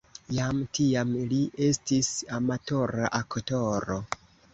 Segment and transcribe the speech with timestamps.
[0.35, 3.99] Jam tiam li estis amatora aktoro.